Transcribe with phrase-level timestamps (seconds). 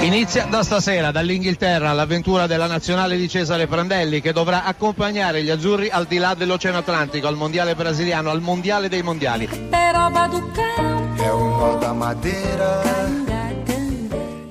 [0.00, 5.90] Inizia da stasera dall'Inghilterra l'avventura della nazionale di Cesare Prandelli che dovrà accompagnare gli azzurri
[5.90, 9.46] al di là dell'Oceano Atlantico, al mondiale brasiliano, al mondiale dei mondiali.
[9.46, 13.37] È un da madeira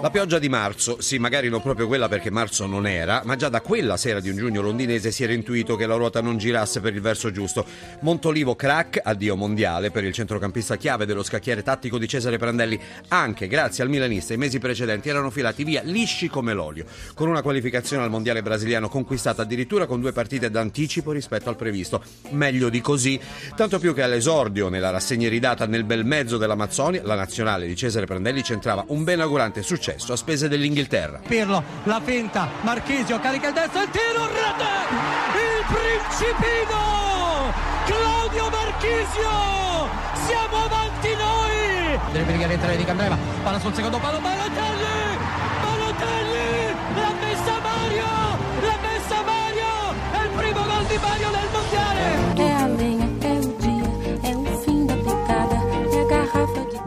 [0.00, 3.48] la pioggia di marzo, sì, magari non proprio quella perché marzo non era, ma già
[3.48, 6.80] da quella sera di un giugno londinese si era intuito che la ruota non girasse
[6.80, 7.66] per il verso giusto.
[8.00, 12.78] Montolivo crack, addio mondiale per il centrocampista chiave dello scacchiere tattico di Cesare Prandelli.
[13.08, 16.84] Anche grazie al milanista i mesi precedenti erano filati via lisci come l'olio,
[17.14, 22.02] con una qualificazione al mondiale brasiliano conquistata addirittura con due partite d'anticipo rispetto al previsto.
[22.30, 23.18] Meglio di così,
[23.56, 28.06] tanto più che all'esordio nella rassegna ridata nel bel mezzo dell'Amazzonia, la nazionale di Cesare
[28.06, 31.20] Prandelli centrava un ben augurante successo successo a spese dell'Inghilterra.
[31.26, 34.68] Pirlo, la finta, Marchisio carica il destro, il tiro, rete!
[35.32, 37.52] Il principino!
[37.86, 39.88] Claudio Marchisio!
[40.26, 41.98] Siamo avanti noi!
[42.12, 45.16] Deve brigare di Candreva, palla sul secondo palo, Balotelli!
[45.62, 46.37] Balotelli!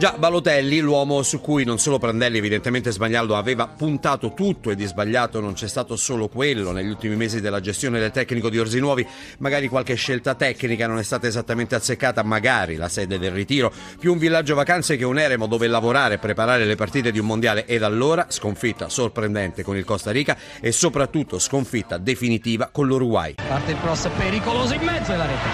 [0.00, 4.86] Già Balotelli, l'uomo su cui non solo Prandelli evidentemente sbagliando aveva puntato tutto e di
[4.86, 9.06] sbagliato non c'è stato solo quello negli ultimi mesi della gestione del tecnico di Orsinuovi,
[9.40, 14.12] magari qualche scelta tecnica non è stata esattamente azzeccata, magari la sede del ritiro, più
[14.12, 17.66] un villaggio vacanze che un eremo dove lavorare e preparare le partite di un mondiale
[17.66, 23.34] ed allora sconfitta sorprendente con il Costa Rica e soprattutto sconfitta definitiva con l'Uruguay.
[23.46, 25.48] Parte il cross pericoloso in mezzo alla rete.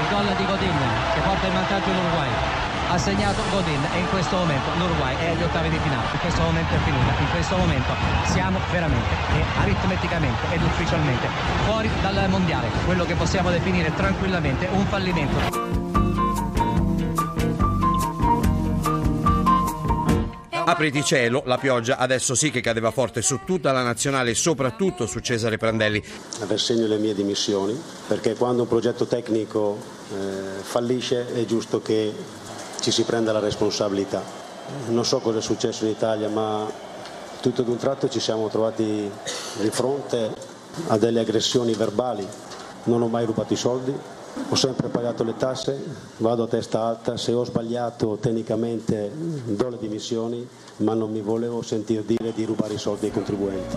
[0.00, 0.78] Il gol di Godin
[1.14, 5.42] che porta in vantaggio l'Uruguay ha segnato Godin e in questo momento l'Uruguay è agli
[5.42, 6.06] ottavi di finale.
[6.12, 7.92] In questo momento è finita, in questo momento
[8.26, 11.26] siamo veramente e aritmeticamente ed ufficialmente
[11.64, 15.74] fuori dal mondiale, quello che possiamo definire tranquillamente un fallimento.
[20.68, 25.06] Apriti cielo, la pioggia adesso sì che cadeva forte su tutta la nazionale e soprattutto
[25.06, 26.02] su Cesare Prandelli.
[26.40, 29.78] Aversegno le mie dimissioni perché quando un progetto tecnico
[30.12, 32.12] eh, fallisce è giusto che
[32.80, 34.22] ci si prenda la responsabilità.
[34.88, 36.66] Non so cosa è successo in Italia, ma
[37.40, 39.10] tutto ad un tratto ci siamo trovati
[39.60, 40.34] di fronte
[40.88, 42.26] a delle aggressioni verbali.
[42.84, 43.94] Non ho mai rubato i soldi,
[44.48, 45.82] ho sempre pagato le tasse,
[46.18, 50.46] vado a testa alta, se ho sbagliato tecnicamente do le dimissioni,
[50.78, 53.76] ma non mi volevo sentire dire di rubare i soldi ai contribuenti.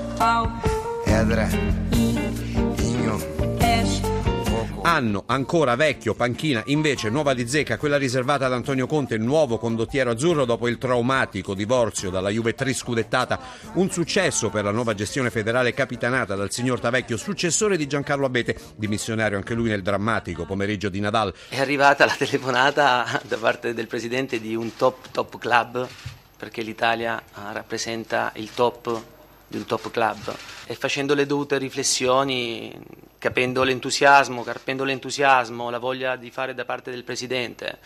[4.89, 10.09] Anno ancora vecchio, panchina, invece nuova di zecca, quella riservata ad Antonio Conte, nuovo condottiero
[10.09, 13.39] azzurro dopo il traumatico divorzio dalla Juve triscudettata.
[13.73, 18.57] Un successo per la nuova gestione federale capitanata dal signor Tavecchio, successore di Giancarlo Abete,
[18.77, 21.35] dimissionario anche lui nel drammatico pomeriggio di Nadal.
[21.49, 25.87] È arrivata la telefonata da parte del presidente di un top top club
[26.35, 29.18] perché l'Italia ah, rappresenta il top
[29.49, 30.33] di un top club
[30.65, 32.73] e facendo le dovute riflessioni,
[33.17, 37.79] capendo l'entusiasmo, carpendo l'entusiasmo, la voglia di fare da parte del Presidente.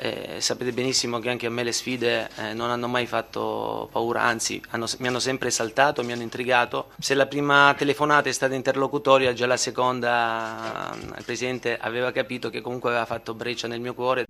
[0.00, 4.22] Eh, sapete benissimo che anche a me le sfide eh, non hanno mai fatto paura,
[4.22, 6.90] anzi hanno, mi hanno sempre esaltato, mi hanno intrigato.
[7.00, 12.60] Se la prima telefonata è stata interlocutoria, già la seconda il Presidente aveva capito che
[12.60, 14.24] comunque aveva fatto breccia nel mio cuore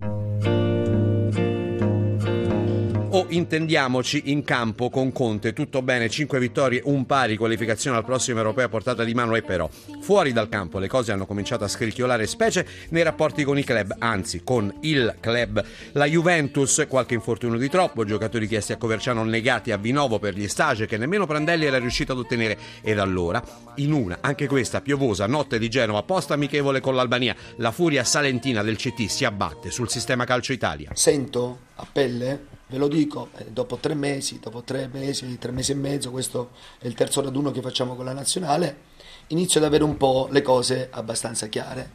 [3.11, 5.53] o intendiamoci in campo con Conte.
[5.53, 9.41] Tutto bene 5 vittorie un pari qualificazione al prossimo europeo a portata di mano e
[9.41, 9.67] però
[10.01, 13.95] fuori dal campo le cose hanno cominciato a scricchiolare specie nei rapporti con i club
[13.97, 15.63] anzi con il club.
[15.93, 20.47] La Juventus qualche infortunio di troppo giocatori chiesti a Coverciano negati a Vinovo per gli
[20.47, 22.57] stage che nemmeno Prandelli era riuscito ad ottenere.
[22.81, 23.41] Ed allora
[23.75, 28.61] in una anche questa piovosa notte di Genova post amichevole con l'Albania la furia salentina
[28.61, 30.91] del CT si abbatte sul sistema calcio Italia.
[30.93, 35.71] Sento a pelle Ve lo dico, eh, dopo tre mesi, dopo tre mesi, tre mesi
[35.71, 38.77] e mezzo, questo è il terzo raduno che facciamo con la nazionale,
[39.27, 41.89] inizio ad avere un po' le cose abbastanza chiare.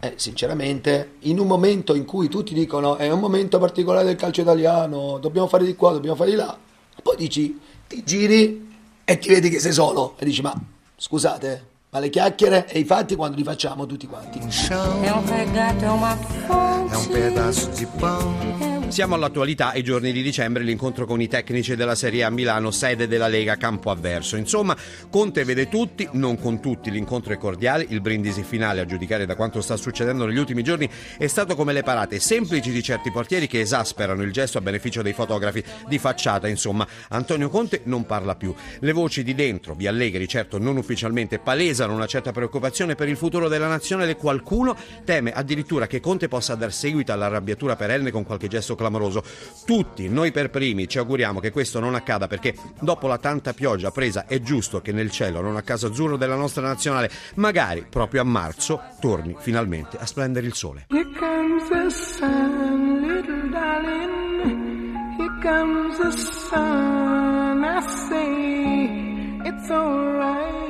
[0.00, 4.40] Eh, sinceramente, in un momento in cui tutti dicono è un momento particolare del calcio
[4.40, 6.56] italiano, dobbiamo fare di qua, dobbiamo fare di là,
[7.02, 8.72] poi dici, ti giri
[9.04, 10.58] e ti vedi che sei solo e dici ma
[10.96, 14.38] scusate, ma le chiacchiere e i fatti quando li facciamo tutti quanti.
[14.38, 20.12] È un regato, è una fonte, è un pedazo di pane siamo all'attualità, ai giorni
[20.12, 24.36] di dicembre, l'incontro con i tecnici della Serie A Milano, sede della Lega Campo Avverso.
[24.36, 24.76] Insomma,
[25.10, 29.34] Conte vede tutti, non con tutti, l'incontro è cordiale, il brindisi finale, a giudicare da
[29.34, 30.88] quanto sta succedendo negli ultimi giorni,
[31.18, 35.02] è stato come le parate semplici di certi portieri che esasperano il gesto a beneficio
[35.02, 36.46] dei fotografi di facciata.
[36.46, 38.54] Insomma, Antonio Conte non parla più.
[38.78, 43.16] Le voci di dentro, via Allegri, certo non ufficialmente, palesano una certa preoccupazione per il
[43.16, 44.16] futuro della nazionale.
[44.16, 49.22] Qualcuno teme addirittura che Conte possa dar seguito all'arrabbiatura perenne con qualche gesto successo clamoroso.
[49.64, 53.90] Tutti, noi per primi, ci auguriamo che questo non accada perché dopo la tanta pioggia
[53.90, 58.20] presa è giusto che nel cielo, non a caso azzurro della nostra nazionale, magari proprio
[58.20, 60.86] a marzo torni finalmente a splendere il sole.
[60.90, 64.94] Here comes the sun, little darling.
[65.18, 67.64] Here comes the sun.
[67.64, 70.63] I say it's alright.